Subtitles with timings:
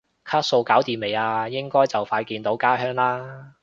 [0.23, 1.47] 卡數搞掂未啊？
[1.47, 3.53] 應該就快見到家鄉啦？